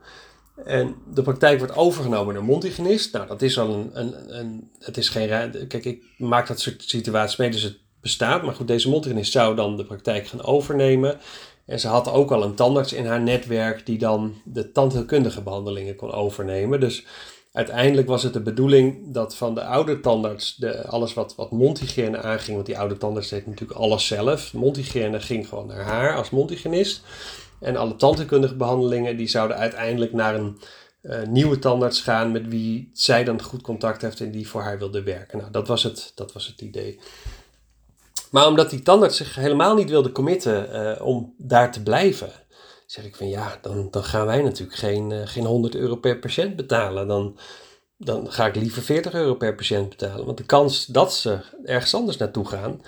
En 0.65 0.95
de 1.15 1.23
praktijk 1.23 1.59
wordt 1.59 1.77
overgenomen 1.77 2.35
door 2.35 2.45
Montigenist. 2.45 3.13
Nou, 3.13 3.27
dat 3.27 3.43
is 3.43 3.59
al 3.59 3.75
een, 3.75 3.91
een, 3.93 4.39
een 4.39 4.71
het 4.79 4.97
is 4.97 5.09
geen, 5.09 5.29
kijk, 5.69 5.85
ik 5.85 6.03
maak 6.19 6.47
dat 6.47 6.61
soort 6.61 6.83
situaties 6.87 7.37
mee, 7.37 7.51
dus 7.51 7.63
het 7.63 7.79
bestaat. 8.01 8.43
Maar 8.43 8.55
goed, 8.55 8.69
deze 8.69 8.89
Montigenist 8.89 9.33
zou 9.33 9.57
dan 9.57 9.77
de 9.77 9.85
praktijk 9.85 10.27
gaan 10.27 10.45
overnemen. 10.45 11.19
En 11.67 11.81
ze 11.81 11.89
had 11.89 12.09
ook 12.09 12.31
al 12.31 12.43
een 12.43 12.55
tandarts 12.55 12.93
in 12.93 13.07
haar 13.07 13.21
netwerk 13.21 13.87
die 13.87 13.99
dan 13.99 14.35
de 14.45 14.73
tandheelkundige 14.73 15.43
behandelingen 15.43 15.97
kon 15.97 16.13
overnemen. 16.13 16.81
Dus 16.81 17.05
uiteindelijk 17.53 18.09
was 18.09 18.23
het 18.23 18.33
de 18.33 18.43
bedoeling 18.43 19.13
dat 19.13 19.37
van 19.37 19.55
de 19.55 19.65
oude 19.65 20.01
tandarts 20.01 20.57
de, 20.57 20.87
alles 20.87 21.15
wat, 21.15 21.35
wat 21.35 21.51
mondhygiëne 21.51 22.23
aanging, 22.23 22.55
want 22.55 22.67
die 22.67 22.79
oude 22.79 22.97
tandarts 22.97 23.29
deed 23.29 23.47
natuurlijk 23.47 23.81
alles 23.81 24.07
zelf. 24.07 24.53
Mondhygiëne 24.53 25.21
ging 25.21 25.49
gewoon 25.49 25.67
naar 25.67 25.83
haar 25.83 26.17
als 26.17 26.31
mondhygiënist. 26.31 27.03
En 27.65 27.77
alle 27.77 27.97
tandheelkundige 27.97 28.55
behandelingen 28.55 29.17
die 29.17 29.29
zouden 29.29 29.57
uiteindelijk 29.57 30.13
naar 30.13 30.35
een 30.35 30.59
uh, 31.03 31.23
nieuwe 31.23 31.59
tandarts 31.59 32.01
gaan 32.01 32.33
met 32.33 32.49
wie 32.49 32.91
zij 32.93 33.25
dan 33.25 33.43
goed 33.43 33.63
contact 33.63 34.03
heeft 34.03 34.21
en 34.21 34.31
die 34.31 34.49
voor 34.49 34.61
haar 34.63 34.79
wilde 34.79 35.03
werken. 35.03 35.39
Nou, 35.39 35.51
dat 35.51 35.69
was 35.69 35.83
het, 35.83 36.13
dat 36.15 36.33
was 36.33 36.47
het 36.47 36.61
idee. 36.61 37.01
Maar 38.31 38.47
omdat 38.47 38.71
die 38.71 38.83
tandarts 38.83 39.17
zich 39.17 39.35
helemaal 39.35 39.75
niet 39.75 39.91
wilde 39.91 40.13
committen 40.13 40.69
uh, 40.73 41.07
om 41.07 41.35
daar 41.39 41.73
te 41.73 41.83
blijven, 41.83 42.31
zeg 42.87 43.05
ik 43.05 43.17
van 43.17 43.29
ja, 43.29 43.59
dan, 43.63 43.89
dan 43.91 44.05
gaan 44.05 44.27
wij 44.27 44.43
natuurlijk 44.43 44.79
geen, 44.79 45.11
uh, 45.11 45.21
geen 45.25 45.45
100 45.45 45.75
euro 45.75 45.97
per 45.97 46.19
patiënt 46.19 46.57
betalen. 46.57 47.09
Dan, 47.09 47.39
dan 47.97 48.33
ga 48.33 48.47
ik 48.47 48.57
liever 48.57 48.83
40 48.83 49.13
euro 49.13 49.35
per 49.35 49.55
patiënt 49.55 49.89
betalen. 49.89 50.27
Want 50.27 50.39
de 50.39 50.45
kans 50.45 50.87
dat 50.87 51.15
ze 51.15 51.39
ergens 51.65 51.95
anders 51.95 52.17
naartoe 52.17 52.47
gaan, 52.47 52.81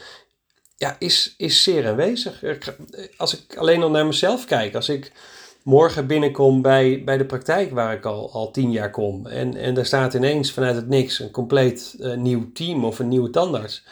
ja, 0.76 0.96
is, 0.98 1.34
is 1.36 1.62
zeer 1.62 1.88
aanwezig. 1.88 2.42
Als 3.16 3.38
ik 3.38 3.56
alleen 3.56 3.82
al 3.82 3.90
naar 3.90 4.06
mezelf 4.06 4.44
kijk, 4.44 4.74
als 4.74 4.88
ik 4.88 5.12
morgen 5.62 6.06
binnenkom 6.06 6.62
bij, 6.62 7.02
bij 7.04 7.16
de 7.16 7.26
praktijk 7.26 7.70
waar 7.70 7.94
ik 7.94 8.04
al, 8.04 8.32
al 8.32 8.50
tien 8.50 8.70
jaar 8.70 8.90
kom 8.90 9.26
en, 9.26 9.56
en 9.56 9.74
daar 9.74 9.86
staat 9.86 10.14
ineens 10.14 10.52
vanuit 10.52 10.76
het 10.76 10.88
niks 10.88 11.18
een 11.18 11.30
compleet 11.30 11.96
uh, 11.98 12.16
nieuw 12.16 12.52
team 12.52 12.84
of 12.84 12.98
een 12.98 13.08
nieuwe 13.08 13.30
tandarts 13.30 13.84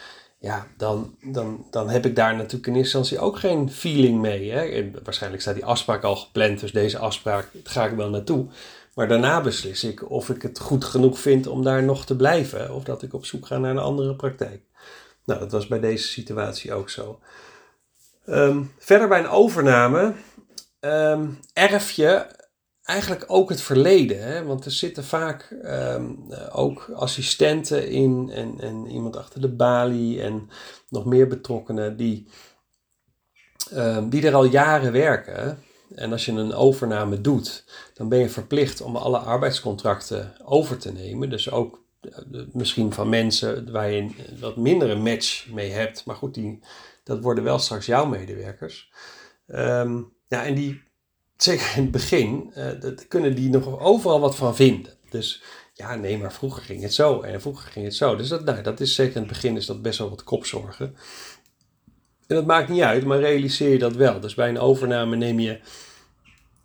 ja, 0.45 0.67
dan, 0.77 1.15
dan, 1.21 1.65
dan 1.71 1.89
heb 1.89 2.05
ik 2.05 2.15
daar 2.15 2.35
natuurlijk 2.35 2.67
in 2.67 2.75
eerste 2.75 2.97
instantie 2.97 3.25
ook 3.25 3.39
geen 3.39 3.71
feeling 3.71 4.21
mee. 4.21 4.51
Hè? 4.51 4.91
waarschijnlijk 5.03 5.41
staat 5.41 5.55
die 5.55 5.65
afspraak 5.65 6.03
al 6.03 6.15
gepland, 6.15 6.59
dus 6.59 6.71
deze 6.71 6.97
afspraak 6.97 7.47
ga 7.63 7.85
ik 7.85 7.95
wel 7.95 8.09
naartoe. 8.09 8.45
Maar 8.93 9.07
daarna 9.07 9.41
beslis 9.41 9.83
ik 9.83 10.09
of 10.09 10.29
ik 10.29 10.41
het 10.41 10.59
goed 10.59 10.85
genoeg 10.85 11.19
vind 11.19 11.47
om 11.47 11.63
daar 11.63 11.83
nog 11.83 12.05
te 12.05 12.15
blijven, 12.15 12.73
of 12.73 12.83
dat 12.83 13.01
ik 13.01 13.13
op 13.13 13.25
zoek 13.25 13.45
ga 13.45 13.57
naar 13.57 13.71
een 13.71 13.77
andere 13.77 14.15
praktijk. 14.15 14.61
Nou, 15.25 15.39
dat 15.39 15.51
was 15.51 15.67
bij 15.67 15.79
deze 15.79 16.07
situatie 16.07 16.73
ook 16.73 16.89
zo. 16.89 17.19
Ehm, 18.25 18.63
verder 18.77 19.07
bij 19.07 19.19
een 19.19 19.29
overname 19.29 20.13
um, 20.79 21.39
erf 21.53 21.91
je 21.91 22.25
eigenlijk 22.83 23.23
ook 23.27 23.49
het 23.49 23.61
verleden. 23.61 24.23
Hè? 24.23 24.43
Want 24.43 24.65
er 24.65 24.71
zitten 24.71 25.03
vaak 25.03 25.57
ehm, 25.63 26.11
ook 26.51 26.91
assistenten 26.93 27.89
in 27.89 28.29
en, 28.33 28.59
en 28.59 28.87
iemand 28.87 29.15
achter 29.15 29.41
de 29.41 29.49
balie 29.49 30.21
en 30.21 30.49
nog 30.89 31.05
meer 31.05 31.27
betrokkenen 31.27 31.97
die, 31.97 32.27
die 34.09 34.27
er 34.27 34.35
al 34.35 34.45
jaren 34.45 34.91
werken. 34.91 35.63
En 35.95 36.11
als 36.11 36.25
je 36.25 36.31
een 36.31 36.53
overname 36.53 37.21
doet, 37.21 37.63
dan 37.93 38.09
ben 38.09 38.19
je 38.19 38.29
verplicht 38.29 38.81
om 38.81 38.95
alle 38.95 39.17
arbeidscontracten 39.17 40.35
over 40.43 40.77
te 40.77 40.91
nemen. 40.91 41.29
Dus 41.29 41.51
ook 41.51 41.84
misschien 42.51 42.93
van 42.93 43.09
mensen 43.09 43.71
waar 43.71 43.91
je 43.91 44.09
wat 44.39 44.57
minder 44.57 44.89
een 44.89 45.03
match 45.03 45.47
mee 45.49 45.71
hebt. 45.71 46.05
Maar 46.05 46.15
goed, 46.15 46.33
die, 46.33 46.59
dat 47.03 47.21
worden 47.21 47.43
wel 47.43 47.59
straks 47.59 47.85
jouw 47.85 48.05
medewerkers. 48.05 48.91
Um, 49.47 50.13
ja, 50.27 50.45
en 50.45 50.55
die 50.55 50.83
zeker 51.37 51.73
in 51.75 51.81
het 51.81 51.91
begin, 51.91 52.51
uh, 52.57 52.79
dat 52.79 53.07
kunnen 53.07 53.35
die 53.35 53.49
nog 53.49 53.79
overal 53.79 54.19
wat 54.19 54.35
van 54.35 54.55
vinden. 54.55 54.93
Dus 55.09 55.43
ja, 55.73 55.95
nee, 55.95 56.17
maar 56.17 56.33
vroeger 56.33 56.63
ging 56.63 56.81
het 56.81 56.93
zo 56.93 57.21
en 57.21 57.41
vroeger 57.41 57.71
ging 57.71 57.85
het 57.85 57.95
zo. 57.95 58.15
Dus 58.15 58.27
dat, 58.27 58.45
nou, 58.45 58.61
dat 58.61 58.79
is 58.79 58.95
zeker 58.95 59.15
in 59.15 59.21
het 59.21 59.31
begin 59.31 59.57
is 59.57 59.65
dat 59.65 59.81
best 59.81 59.99
wel 59.99 60.09
wat 60.09 60.23
kopzorgen. 60.23 60.95
En 62.27 62.35
dat 62.35 62.45
maakt 62.45 62.69
niet 62.69 62.81
uit, 62.81 63.05
maar 63.05 63.19
realiseer 63.19 63.69
je 63.69 63.77
dat 63.77 63.95
wel. 63.95 64.19
Dus 64.19 64.33
bij 64.33 64.49
een 64.49 64.59
overname 64.59 65.15
neem 65.15 65.39
je, 65.39 65.59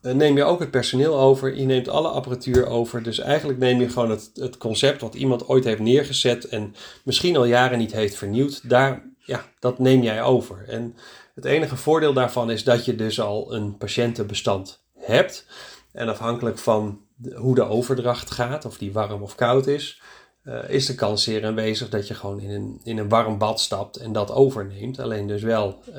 neem 0.00 0.36
je 0.36 0.44
ook 0.44 0.60
het 0.60 0.70
personeel 0.70 1.18
over. 1.18 1.56
Je 1.56 1.64
neemt 1.64 1.88
alle 1.88 2.08
apparatuur 2.08 2.66
over. 2.66 3.02
Dus 3.02 3.18
eigenlijk 3.18 3.58
neem 3.58 3.80
je 3.80 3.88
gewoon 3.88 4.10
het, 4.10 4.30
het 4.34 4.58
concept 4.58 5.00
wat 5.00 5.14
iemand 5.14 5.48
ooit 5.48 5.64
heeft 5.64 5.80
neergezet 5.80 6.44
en 6.44 6.74
misschien 7.04 7.36
al 7.36 7.44
jaren 7.44 7.78
niet 7.78 7.92
heeft 7.92 8.16
vernieuwd. 8.16 8.68
Daar, 8.68 9.02
ja, 9.18 9.44
dat 9.58 9.78
neem 9.78 10.02
jij 10.02 10.22
over. 10.22 10.64
En 10.68 10.96
het 11.34 11.44
enige 11.44 11.76
voordeel 11.76 12.12
daarvan 12.12 12.50
is 12.50 12.64
dat 12.64 12.84
je 12.84 12.94
dus 12.94 13.20
al 13.20 13.54
een 13.54 13.76
patiëntenbestand 13.76 14.82
hebt. 14.98 15.46
En 15.92 16.08
afhankelijk 16.08 16.58
van 16.58 17.00
hoe 17.34 17.54
de 17.54 17.64
overdracht 17.64 18.30
gaat, 18.30 18.64
of 18.64 18.78
die 18.78 18.92
warm 18.92 19.22
of 19.22 19.34
koud 19.34 19.66
is, 19.66 20.02
uh, 20.44 20.68
is 20.68 20.86
de 20.86 20.94
kans 20.94 21.22
zeer 21.22 21.46
aanwezig 21.46 21.88
dat 21.88 22.08
je 22.08 22.14
gewoon 22.14 22.40
in 22.40 22.50
een, 22.50 22.80
in 22.82 22.98
een 22.98 23.08
warm 23.08 23.38
bad 23.38 23.60
stapt 23.60 23.96
en 23.96 24.12
dat 24.12 24.32
overneemt. 24.32 24.98
Alleen 24.98 25.26
dus 25.26 25.42
wel 25.42 25.82
uh, 25.88 25.96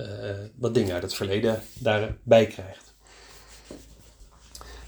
wat 0.56 0.74
dingen 0.74 0.94
uit 0.94 1.04
het 1.04 1.14
verleden 1.14 1.62
daarbij 1.74 2.46
krijgt. 2.46 2.91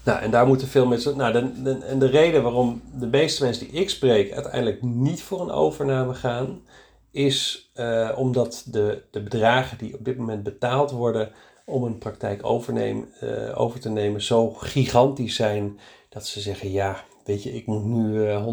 Nou, 0.04 0.20
en 0.20 0.30
daar 0.30 0.46
moeten 0.46 0.68
veel 0.68 0.86
mensen. 0.86 1.16
Nou, 1.16 1.32
de, 1.32 1.78
en 1.78 1.98
de 1.98 2.06
reden 2.06 2.42
waarom 2.42 2.82
de 2.98 3.06
meeste 3.06 3.44
mensen 3.44 3.66
die 3.66 3.80
ik 3.80 3.90
spreek 3.90 4.32
uiteindelijk 4.32 4.82
niet 4.82 5.22
voor 5.22 5.40
een 5.40 5.50
overname 5.50 6.14
gaan, 6.14 6.62
is 7.10 7.70
uh, 7.76 8.10
omdat 8.16 8.64
de, 8.70 9.02
de 9.10 9.22
bedragen 9.22 9.78
die 9.78 9.94
op 9.94 10.04
dit 10.04 10.16
moment 10.16 10.42
betaald 10.42 10.90
worden 10.90 11.30
om 11.64 11.84
een 11.84 11.98
praktijk 11.98 12.46
overneem, 12.46 13.08
uh, 13.22 13.60
over 13.60 13.80
te 13.80 13.88
nemen 13.88 14.22
zo 14.22 14.50
gigantisch 14.50 15.34
zijn 15.34 15.78
dat 16.08 16.26
ze 16.26 16.40
zeggen: 16.40 16.70
ja, 16.70 17.04
weet 17.24 17.42
je, 17.42 17.52
ik 17.52 17.66
moet 17.66 17.84
nu 17.84 18.14
uh, 18.14 18.46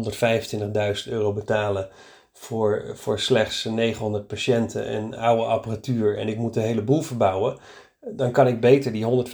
125.000 1.06 1.12
euro 1.12 1.32
betalen 1.32 1.88
voor, 2.32 2.90
voor 2.94 3.20
slechts 3.20 3.64
900 3.64 4.26
patiënten 4.26 4.86
en 4.86 5.14
oude 5.14 5.42
apparatuur 5.42 6.18
en 6.18 6.28
ik 6.28 6.36
moet 6.36 6.54
de 6.54 6.60
hele 6.60 6.82
boel 6.82 7.02
verbouwen. 7.02 7.58
Dan 8.00 8.32
kan 8.32 8.46
ik 8.46 8.60
beter 8.60 8.92
die 8.92 9.26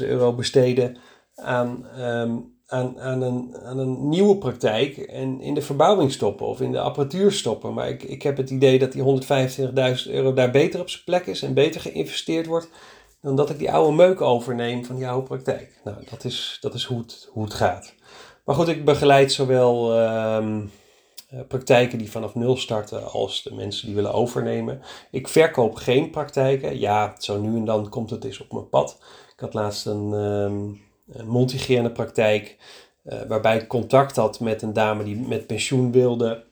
125.000 0.00 0.06
euro 0.06 0.34
besteden 0.34 0.96
aan. 1.36 1.86
Um, 1.98 2.54
aan, 2.66 3.00
aan, 3.00 3.22
een, 3.22 3.56
aan 3.62 3.78
een 3.78 4.08
nieuwe 4.08 4.36
praktijk 4.36 4.96
en 4.96 5.40
in 5.40 5.54
de 5.54 5.62
verbouwing 5.62 6.12
stoppen 6.12 6.46
of 6.46 6.60
in 6.60 6.72
de 6.72 6.80
apparatuur 6.80 7.32
stoppen. 7.32 7.74
Maar 7.74 7.88
ik, 7.88 8.02
ik 8.02 8.22
heb 8.22 8.36
het 8.36 8.50
idee 8.50 8.78
dat 8.78 8.92
die 8.92 9.22
125.000 10.06 10.10
euro 10.10 10.32
daar 10.32 10.50
beter 10.50 10.80
op 10.80 10.88
zijn 10.88 11.04
plek 11.04 11.26
is 11.26 11.42
en 11.42 11.54
beter 11.54 11.80
geïnvesteerd 11.80 12.46
wordt 12.46 12.68
dan 13.20 13.36
dat 13.36 13.50
ik 13.50 13.58
die 13.58 13.72
oude 13.72 13.96
meuk 13.96 14.20
overneem 14.20 14.84
van 14.84 14.96
die 14.96 15.08
oude 15.08 15.26
praktijk. 15.26 15.80
Nou, 15.84 15.96
dat 16.10 16.24
is, 16.24 16.58
dat 16.60 16.74
is 16.74 16.84
hoe, 16.84 16.98
het, 16.98 17.28
hoe 17.32 17.44
het 17.44 17.54
gaat. 17.54 17.94
Maar 18.44 18.54
goed, 18.54 18.68
ik 18.68 18.84
begeleid 18.84 19.32
zowel 19.32 19.98
uh, 19.98 20.46
praktijken 21.48 21.98
die 21.98 22.10
vanaf 22.10 22.34
nul 22.34 22.56
starten 22.56 23.12
als 23.12 23.42
de 23.42 23.54
mensen 23.54 23.86
die 23.86 23.94
willen 23.94 24.12
overnemen. 24.12 24.82
Ik 25.10 25.28
verkoop 25.28 25.74
geen 25.74 26.10
praktijken. 26.10 26.78
Ja, 26.78 27.14
zo 27.18 27.40
nu 27.40 27.56
en 27.56 27.64
dan 27.64 27.88
komt 27.88 28.10
het 28.10 28.24
eens 28.24 28.40
op 28.40 28.52
mijn 28.52 28.68
pad. 28.68 28.98
Ik 29.34 29.40
had 29.40 29.54
laatst 29.54 29.86
een... 29.86 30.12
Een 30.12 30.84
mondhygiënepraktijk. 31.24 32.56
Uh, 33.04 33.18
waarbij 33.28 33.56
ik 33.56 33.68
contact 33.68 34.16
had 34.16 34.40
met 34.40 34.62
een 34.62 34.72
dame 34.72 35.04
die 35.04 35.16
met 35.16 35.46
pensioen 35.46 35.92
wilde. 35.92 36.44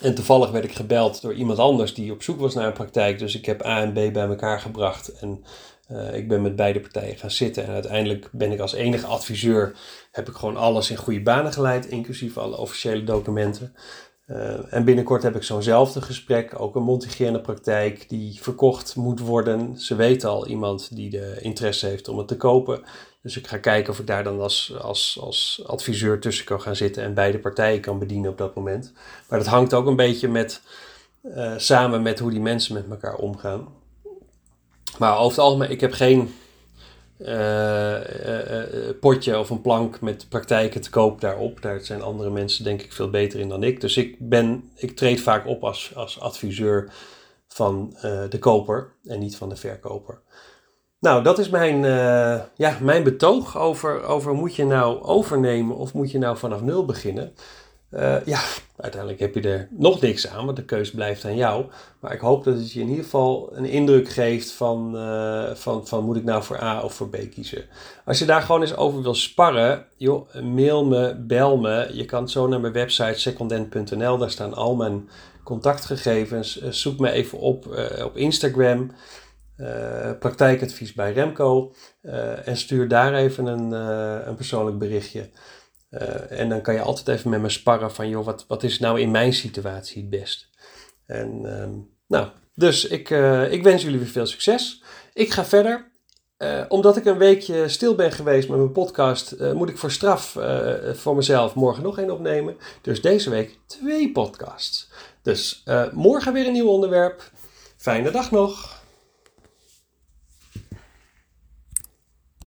En 0.00 0.14
toevallig 0.14 0.50
werd 0.50 0.64
ik 0.64 0.72
gebeld 0.72 1.22
door 1.22 1.34
iemand 1.34 1.58
anders 1.58 1.94
die 1.94 2.12
op 2.12 2.22
zoek 2.22 2.40
was 2.40 2.54
naar 2.54 2.66
een 2.66 2.72
praktijk. 2.72 3.18
Dus 3.18 3.34
ik 3.34 3.46
heb 3.46 3.64
A 3.64 3.80
en 3.80 3.90
B 3.90 4.12
bij 4.12 4.26
elkaar 4.26 4.60
gebracht. 4.60 5.08
En 5.08 5.44
uh, 5.90 6.14
ik 6.14 6.28
ben 6.28 6.42
met 6.42 6.56
beide 6.56 6.80
partijen 6.80 7.16
gaan 7.16 7.30
zitten. 7.30 7.66
En 7.66 7.72
uiteindelijk 7.72 8.28
ben 8.32 8.52
ik 8.52 8.60
als 8.60 8.72
enige 8.72 9.06
adviseur. 9.06 9.76
Heb 10.12 10.28
ik 10.28 10.34
gewoon 10.34 10.56
alles 10.56 10.90
in 10.90 10.96
goede 10.96 11.22
banen 11.22 11.52
geleid. 11.52 11.86
Inclusief 11.86 12.38
alle 12.38 12.56
officiële 12.56 13.04
documenten. 13.04 13.74
Uh, 14.26 14.72
en 14.74 14.84
binnenkort 14.84 15.22
heb 15.22 15.36
ik 15.36 15.42
zo'nzelfde 15.42 16.02
gesprek, 16.02 16.60
ook 16.60 16.74
een 16.74 16.82
mondhygiënepraktijk 16.82 18.08
die 18.08 18.38
verkocht 18.40 18.96
moet 18.96 19.20
worden. 19.20 19.78
Ze 19.78 19.94
weten 19.94 20.28
al 20.28 20.46
iemand 20.46 20.96
die 20.96 21.10
de 21.10 21.36
interesse 21.40 21.86
heeft 21.86 22.08
om 22.08 22.18
het 22.18 22.28
te 22.28 22.36
kopen. 22.36 22.82
Dus 23.22 23.36
ik 23.36 23.46
ga 23.46 23.56
kijken 23.58 23.92
of 23.92 23.98
ik 23.98 24.06
daar 24.06 24.24
dan 24.24 24.40
als, 24.40 24.74
als, 24.80 25.18
als 25.20 25.62
adviseur 25.66 26.20
tussen 26.20 26.44
kan 26.44 26.60
gaan 26.60 26.76
zitten 26.76 27.02
en 27.02 27.14
beide 27.14 27.38
partijen 27.38 27.80
kan 27.80 27.98
bedienen 27.98 28.30
op 28.30 28.38
dat 28.38 28.54
moment. 28.54 28.92
Maar 29.28 29.38
dat 29.38 29.48
hangt 29.48 29.74
ook 29.74 29.86
een 29.86 29.96
beetje 29.96 30.28
met, 30.28 30.62
uh, 31.22 31.52
samen 31.56 32.02
met 32.02 32.18
hoe 32.18 32.30
die 32.30 32.40
mensen 32.40 32.74
met 32.74 32.90
elkaar 32.90 33.16
omgaan. 33.16 33.68
Maar 34.98 35.16
over 35.16 35.30
het 35.30 35.38
algemeen, 35.38 35.70
ik 35.70 35.80
heb 35.80 35.92
geen 35.92 36.34
potje 39.00 39.38
of 39.38 39.50
een 39.50 39.60
plank 39.60 40.00
met 40.00 40.26
praktijken 40.28 40.80
te 40.80 40.90
koop 40.90 41.20
daarop. 41.20 41.62
Daar 41.62 41.80
zijn 41.80 42.02
andere 42.02 42.30
mensen 42.30 42.64
denk 42.64 42.82
ik 42.82 42.92
veel 42.92 43.10
beter 43.10 43.40
in 43.40 43.48
dan 43.48 43.62
ik. 43.62 43.80
Dus 43.80 43.96
ik, 43.96 44.16
ben, 44.18 44.70
ik 44.76 44.96
treed 44.96 45.20
vaak 45.20 45.46
op 45.46 45.64
als, 45.64 45.92
als 45.94 46.20
adviseur 46.20 46.92
van 47.48 47.96
de 48.30 48.38
koper 48.38 48.92
en 49.04 49.18
niet 49.18 49.36
van 49.36 49.48
de 49.48 49.56
verkoper. 49.56 50.20
Nou, 51.00 51.22
dat 51.22 51.38
is 51.38 51.48
mijn, 51.48 51.84
ja, 52.56 52.78
mijn 52.80 53.02
betoog 53.02 53.58
over, 53.58 54.02
over 54.02 54.34
moet 54.34 54.54
je 54.54 54.64
nou 54.64 55.02
overnemen 55.02 55.76
of 55.76 55.94
moet 55.94 56.10
je 56.10 56.18
nou 56.18 56.36
vanaf 56.36 56.62
nul 56.62 56.84
beginnen. 56.84 57.34
Uh, 57.94 58.24
ja, 58.24 58.40
uiteindelijk 58.76 59.20
heb 59.20 59.34
je 59.34 59.40
er 59.40 59.68
nog 59.70 60.00
niks 60.00 60.28
aan, 60.28 60.44
want 60.44 60.56
de 60.56 60.64
keus 60.64 60.90
blijft 60.90 61.24
aan 61.24 61.36
jou. 61.36 61.64
Maar 62.00 62.12
ik 62.12 62.20
hoop 62.20 62.44
dat 62.44 62.54
het 62.54 62.72
je 62.72 62.80
in 62.80 62.88
ieder 62.88 63.04
geval 63.04 63.50
een 63.52 63.64
indruk 63.64 64.08
geeft 64.08 64.52
van, 64.52 64.92
uh, 64.96 65.50
van, 65.54 65.86
van 65.86 66.04
moet 66.04 66.16
ik 66.16 66.24
nou 66.24 66.42
voor 66.42 66.62
A 66.62 66.82
of 66.82 66.94
voor 66.94 67.08
B 67.08 67.16
kiezen. 67.30 67.64
Als 68.04 68.18
je 68.18 68.24
daar 68.24 68.42
gewoon 68.42 68.60
eens 68.60 68.76
over 68.76 69.02
wil 69.02 69.14
sparren, 69.14 69.86
mail 70.42 70.84
me, 70.84 71.14
bel 71.14 71.56
me. 71.56 71.90
Je 71.92 72.04
kan 72.04 72.28
zo 72.28 72.46
naar 72.46 72.60
mijn 72.60 72.72
website 72.72 73.20
secondent.nl, 73.20 74.18
daar 74.18 74.30
staan 74.30 74.54
al 74.54 74.74
mijn 74.74 75.08
contactgegevens. 75.44 76.62
Uh, 76.62 76.70
zoek 76.70 76.98
me 76.98 77.10
even 77.10 77.38
op 77.38 77.66
op 78.04 78.16
Instagram. 78.16 78.90
praktijkadvies 80.18 80.92
bij 80.92 81.12
Remco. 81.12 81.72
en 82.44 82.56
stuur 82.56 82.88
daar 82.88 83.14
even 83.14 83.46
een, 83.46 83.72
een 84.28 84.34
persoonlijk 84.34 84.78
berichtje. 84.78 85.28
Uh, 85.92 86.40
en 86.40 86.48
dan 86.48 86.60
kan 86.60 86.74
je 86.74 86.80
altijd 86.80 87.08
even 87.08 87.30
met 87.30 87.40
me 87.40 87.48
sparren 87.48 87.92
van, 87.92 88.08
joh, 88.08 88.24
wat, 88.24 88.44
wat 88.48 88.62
is 88.62 88.78
nou 88.78 89.00
in 89.00 89.10
mijn 89.10 89.32
situatie 89.32 90.00
het 90.00 90.10
best? 90.10 90.48
En 91.06 91.40
uh, 91.42 91.68
nou, 92.06 92.28
dus 92.54 92.86
ik, 92.86 93.10
uh, 93.10 93.52
ik 93.52 93.62
wens 93.62 93.82
jullie 93.82 93.98
weer 93.98 94.08
veel 94.08 94.26
succes. 94.26 94.82
Ik 95.12 95.30
ga 95.30 95.44
verder. 95.44 95.90
Uh, 96.38 96.64
omdat 96.68 96.96
ik 96.96 97.04
een 97.04 97.18
weekje 97.18 97.68
stil 97.68 97.94
ben 97.94 98.12
geweest 98.12 98.48
met 98.48 98.58
mijn 98.58 98.72
podcast, 98.72 99.36
moet 99.54 99.68
ik 99.68 99.78
voor 99.78 99.90
straf 99.90 100.36
voor 100.92 101.16
mezelf 101.16 101.54
morgen 101.54 101.82
nog 101.82 101.98
één 101.98 102.10
opnemen. 102.10 102.56
Dus 102.80 103.02
deze 103.02 103.30
week 103.30 103.58
twee 103.66 104.12
podcasts. 104.12 104.90
Dus 105.22 105.64
morgen 105.92 106.32
weer 106.32 106.46
een 106.46 106.52
nieuw 106.52 106.68
onderwerp. 106.68 107.30
Fijne 107.76 108.10
dag 108.10 108.30
nog. 108.30 108.81